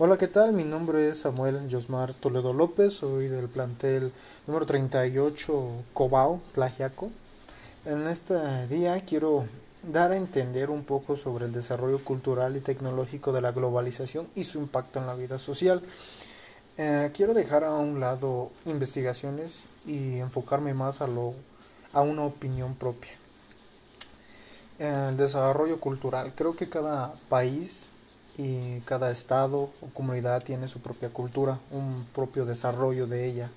[0.00, 0.52] Hola, ¿qué tal?
[0.52, 4.12] Mi nombre es Samuel Yosmar Toledo López, soy del plantel
[4.46, 7.10] número 38 Cobao, Tlajiaco.
[7.84, 9.46] En este día quiero
[9.82, 14.44] dar a entender un poco sobre el desarrollo cultural y tecnológico de la globalización y
[14.44, 15.82] su impacto en la vida social.
[16.76, 21.34] Eh, quiero dejar a un lado investigaciones y enfocarme más a, lo,
[21.92, 23.10] a una opinión propia.
[24.78, 26.34] El desarrollo cultural.
[26.36, 27.90] Creo que cada país
[28.38, 33.50] y cada estado o comunidad tiene su propia cultura, un propio desarrollo de ella.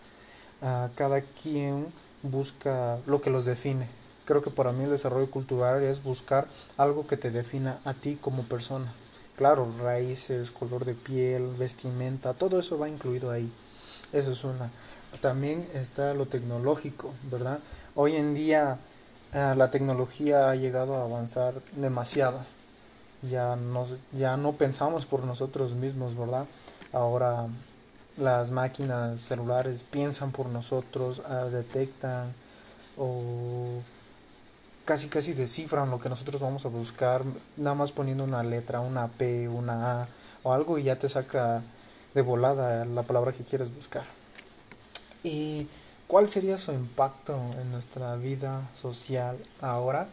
[0.62, 1.88] Uh, cada quien
[2.24, 3.88] busca lo que los define.
[4.26, 8.18] Creo que para mí el desarrollo cultural es buscar algo que te defina a ti
[8.20, 8.92] como persona.
[9.38, 13.52] Claro, raíces, color de piel, vestimenta, todo eso va incluido ahí.
[14.14, 14.72] Eso es una.
[15.22, 17.60] También está lo tecnológico, ¿verdad?
[17.94, 18.80] Hoy en día
[19.34, 22.44] uh, la tecnología ha llegado a avanzar demasiado
[23.22, 26.46] ya, nos, ya no pensamos por nosotros mismos, ¿verdad?
[26.94, 27.48] Ahora
[28.18, 32.34] las máquinas celulares piensan por nosotros, uh, detectan
[32.98, 33.82] o
[34.86, 37.24] casi casi descifran lo que nosotros vamos a buscar,
[37.58, 40.08] nada más poniendo una letra, una P, una A
[40.44, 41.62] o algo y ya te saca
[42.14, 44.04] de volada la palabra que quieres buscar.
[45.24, 45.68] ¿Y
[46.08, 50.08] cuál sería su impacto en nuestra vida social ahora?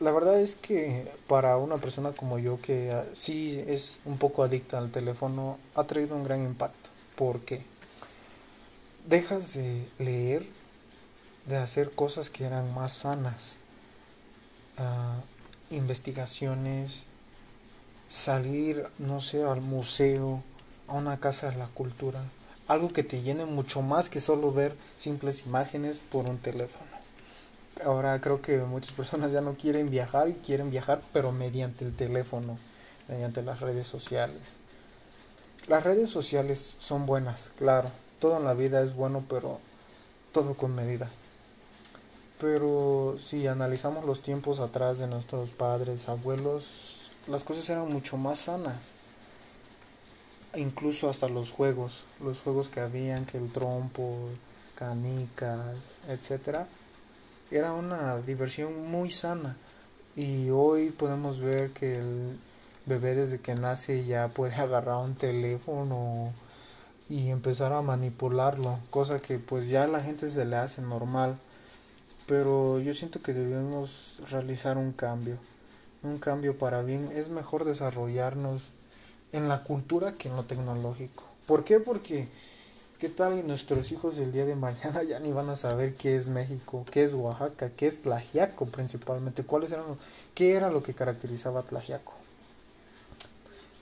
[0.00, 4.42] La verdad es que para una persona como yo que ah, sí es un poco
[4.42, 6.90] adicta al teléfono, ha traído un gran impacto.
[7.16, 7.62] porque
[9.06, 10.46] Dejas de leer,
[11.46, 13.58] de hacer cosas que eran más sanas,
[14.78, 17.02] uh, investigaciones,
[18.08, 20.42] salir, no sé, al museo,
[20.88, 22.22] a una casa de la cultura,
[22.66, 26.93] algo que te llene mucho más que solo ver simples imágenes por un teléfono
[27.82, 31.94] ahora creo que muchas personas ya no quieren viajar y quieren viajar pero mediante el
[31.94, 32.58] teléfono,
[33.08, 34.56] mediante las redes sociales.
[35.66, 39.60] Las redes sociales son buenas, claro, todo en la vida es bueno pero
[40.32, 41.10] todo con medida.
[42.40, 48.40] Pero si analizamos los tiempos atrás de nuestros padres, abuelos, las cosas eran mucho más
[48.40, 48.94] sanas.
[50.56, 54.28] Incluso hasta los juegos, los juegos que habían, que el trompo,
[54.76, 56.66] canicas, etcétera
[57.50, 59.56] era una diversión muy sana
[60.16, 62.38] y hoy podemos ver que el
[62.86, 66.32] bebé desde que nace ya puede agarrar un teléfono
[67.08, 71.38] y empezar a manipularlo, cosa que pues ya a la gente se le hace normal,
[72.26, 75.36] pero yo siento que debemos realizar un cambio,
[76.02, 78.68] un cambio para bien, es mejor desarrollarnos
[79.32, 81.24] en la cultura que en lo tecnológico.
[81.46, 81.78] ¿Por qué?
[81.78, 82.28] Porque
[83.04, 86.30] ¿Qué tal nuestros hijos el día de mañana ya ni van a saber qué es
[86.30, 89.42] México, qué es Oaxaca, qué es Tlajiaco principalmente?
[89.44, 89.84] ¿Cuáles eran
[90.34, 92.14] qué era lo que caracterizaba a Tlajiaco?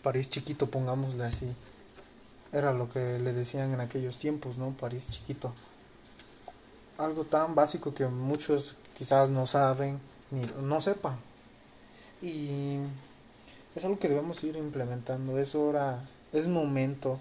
[0.03, 1.47] París chiquito, pongámosle así.
[2.53, 4.73] Era lo que le decían en aquellos tiempos, ¿no?
[4.73, 5.55] París chiquito.
[6.99, 10.01] Algo tan básico que muchos quizás no saben
[10.33, 11.15] ni no sepan.
[12.23, 12.79] Y
[13.77, 15.39] es algo que debemos ir implementando.
[15.39, 16.01] Es hora,
[16.33, 17.21] es momento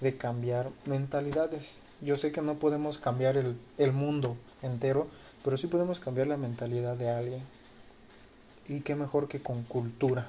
[0.00, 1.78] de cambiar mentalidades.
[2.00, 5.06] Yo sé que no podemos cambiar el, el mundo entero,
[5.44, 7.42] pero sí podemos cambiar la mentalidad de alguien.
[8.68, 10.28] Y qué mejor que con cultura.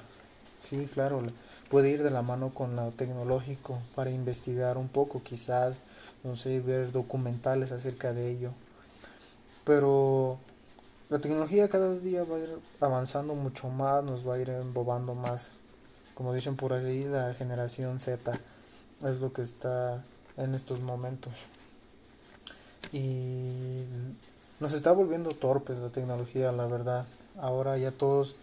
[0.57, 1.23] Sí, claro,
[1.69, 5.79] puede ir de la mano con lo tecnológico para investigar un poco, quizás,
[6.23, 8.51] no sé, ver documentales acerca de ello.
[9.63, 10.37] Pero
[11.09, 12.49] la tecnología cada día va a ir
[12.79, 15.53] avanzando mucho más, nos va a ir embobando más.
[16.13, 18.31] Como dicen por ahí, la generación Z
[19.05, 20.03] es lo que está
[20.37, 21.33] en estos momentos.
[22.91, 23.83] Y
[24.59, 27.05] nos está volviendo torpes la tecnología, la verdad.
[27.39, 28.35] Ahora ya todos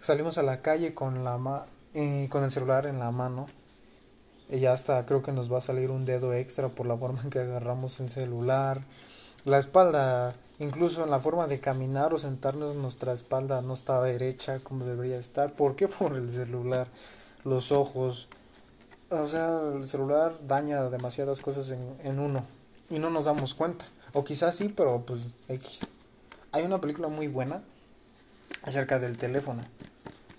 [0.00, 3.46] salimos a la calle con la eh, con el celular en la mano.
[4.48, 7.22] Y ya hasta creo que nos va a salir un dedo extra por la forma
[7.22, 8.82] en que agarramos el celular.
[9.44, 14.60] La espalda, incluso en la forma de caminar o sentarnos, nuestra espalda no está derecha
[14.60, 15.52] como debería estar.
[15.52, 15.88] ¿Por qué?
[15.98, 16.88] Por el celular.
[17.44, 18.28] Los ojos,
[19.12, 22.44] o sea, el celular daña demasiadas cosas en, en uno
[22.90, 23.86] y no nos damos cuenta.
[24.12, 25.80] O quizás sí, pero pues X.
[26.52, 27.62] Hay una película muy buena
[28.62, 29.62] acerca del teléfono.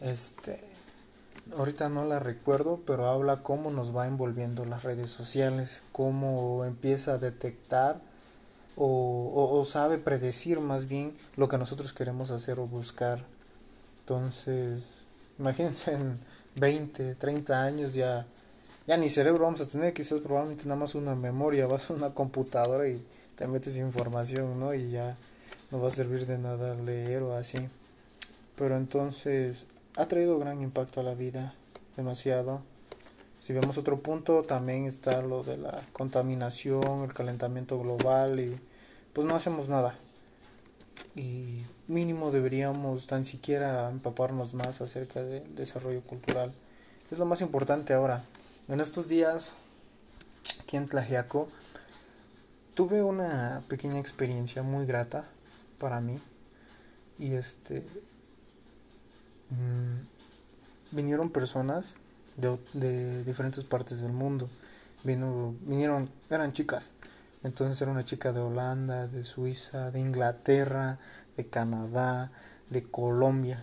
[0.02, 0.64] Este,
[1.58, 7.14] ahorita no la recuerdo, pero habla cómo nos va envolviendo las redes sociales, cómo empieza
[7.14, 8.02] a detectar
[8.76, 13.26] o, o, o sabe predecir más bien lo que nosotros queremos hacer o buscar.
[14.02, 15.08] Entonces,
[15.40, 16.20] imagínense en
[16.56, 18.28] 20, 30 años ya
[18.86, 22.14] ya ni cerebro vamos a tener, quizás probablemente nada más una memoria, vas a una
[22.14, 23.04] computadora y
[23.36, 24.74] te metes información, ¿no?
[24.74, 25.18] Y ya
[25.72, 27.58] no va a servir de nada leer o así.
[28.56, 31.56] Pero entonces ha traído gran impacto a la vida,
[31.98, 32.62] demasiado.
[33.40, 38.56] Si vemos otro punto, también está lo de la contaminación, el calentamiento global y
[39.14, 39.98] pues no hacemos nada.
[41.16, 46.54] Y mínimo deberíamos tan siquiera empaparnos más acerca del desarrollo cultural.
[47.12, 48.26] Es lo más importante ahora.
[48.70, 49.52] En estos días,
[50.62, 51.50] aquí en Tlajiaco,
[52.76, 55.26] tuve una pequeña experiencia muy grata
[55.80, 56.18] para mí.
[57.20, 57.82] Y este.
[59.50, 60.08] Mmm,
[60.92, 61.96] vinieron personas
[62.38, 64.50] de, de, diferentes partes del mundo.
[65.04, 66.92] Vinieron, eran chicas.
[67.44, 71.00] Entonces era una chica de Holanda, de Suiza, de Inglaterra,
[71.36, 72.32] de Canadá,
[72.70, 73.62] de Colombia.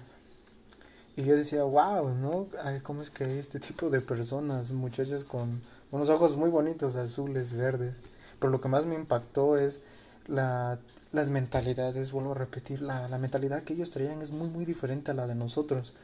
[1.17, 2.47] Y yo decía, wow, ¿no?
[2.63, 5.61] Ay, ¿Cómo es que hay este tipo de personas, muchachas con
[5.91, 7.97] unos ojos muy bonitos, azules, verdes?
[8.39, 9.81] Pero lo que más me impactó es
[10.27, 10.79] la,
[11.13, 15.11] las mentalidades, vuelvo a repetir, la, la mentalidad que ellos traían es muy, muy diferente
[15.11, 15.95] a la de nosotros.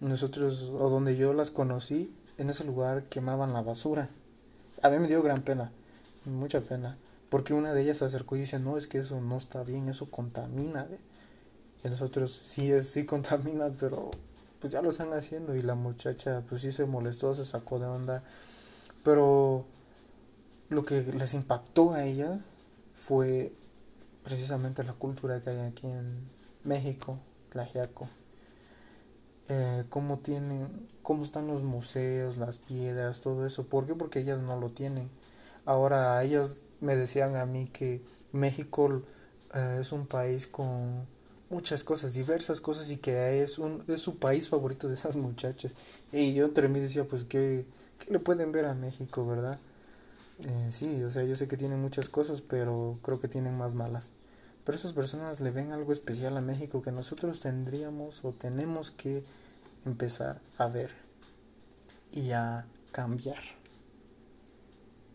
[0.00, 4.08] Nosotros, o donde yo las conocí, en ese lugar quemaban la basura.
[4.82, 5.72] A mí me dio gran pena,
[6.24, 6.96] mucha pena.
[7.28, 9.88] Porque una de ellas se acercó y dice, no, es que eso no está bien,
[9.88, 10.88] eso contamina.
[11.84, 14.10] Y nosotros, sí, es, sí contamina, pero
[14.60, 15.56] pues ya lo están haciendo.
[15.56, 18.22] Y la muchacha, pues sí se molestó, se sacó de onda.
[19.02, 19.64] Pero
[20.68, 22.42] lo que les impactó a ellas
[22.94, 23.52] fue
[24.22, 26.28] precisamente la cultura que hay aquí en
[26.64, 27.18] México,
[27.50, 28.08] Tlajiaco.
[29.48, 33.66] Eh, cómo tienen, cómo están los museos, las piedras, todo eso.
[33.66, 33.94] ¿Por qué?
[33.94, 35.10] Porque ellas no lo tienen.
[35.64, 38.02] Ahora ellas me decían a mí que
[38.32, 39.02] México
[39.54, 41.06] eh, es un país con
[41.50, 45.74] muchas cosas, diversas cosas y que es, un, es su país favorito de esas muchachas.
[46.12, 47.66] Y yo entre mí decía, pues, ¿qué,
[47.98, 49.58] qué le pueden ver a México, verdad?
[50.44, 53.74] Eh, sí, o sea, yo sé que tienen muchas cosas, pero creo que tienen más
[53.74, 54.12] malas.
[54.64, 59.24] Pero esas personas le ven algo especial a México que nosotros tendríamos o tenemos que
[59.84, 60.92] empezar a ver
[62.12, 63.40] y a cambiar.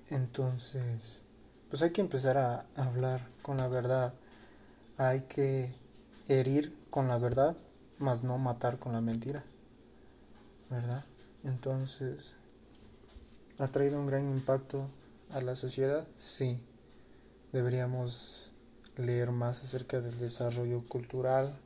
[0.10, 1.24] Entonces,
[1.70, 4.14] pues hay que empezar a hablar con la verdad.
[4.98, 5.74] Hay que
[6.28, 7.56] herir con la verdad,
[8.00, 9.44] mas no matar con la mentira.
[10.70, 11.06] ¿Verdad?
[11.44, 12.36] Entonces,
[13.60, 14.88] ¿ha traído un gran impacto
[15.32, 16.08] a la sociedad?
[16.18, 16.60] Sí.
[17.52, 18.52] Deberíamos
[18.98, 21.58] leer más acerca del desarrollo cultural,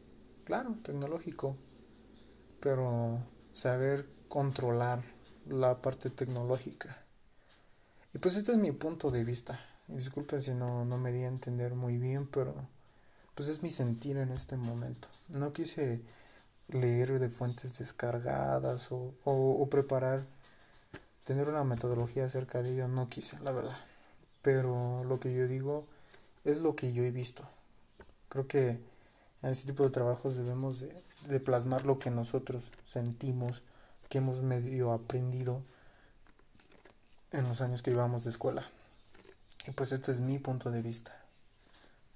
[0.43, 1.55] claro, tecnológico,
[2.59, 3.19] pero
[3.53, 5.03] saber controlar
[5.47, 7.03] la parte tecnológica.
[8.13, 9.59] Y pues este es mi punto de vista.
[9.87, 12.67] Disculpen si no, no me di a entender muy bien, pero
[13.39, 15.07] pues es mi sentir en este momento.
[15.29, 16.01] No quise
[16.67, 20.25] leer de fuentes descargadas o, preparar,
[21.23, 23.77] tener una metodología acerca de ello, no quise, la verdad.
[24.41, 25.87] Pero lo que yo digo
[26.43, 27.47] es lo que yo he visto.
[28.27, 33.63] Creo que en este tipo de trabajos debemos de, de plasmar lo que nosotros sentimos,
[34.09, 35.63] que hemos medio aprendido
[37.31, 38.65] en los años que llevamos de escuela.
[39.65, 41.28] Y pues este es mi punto de vista.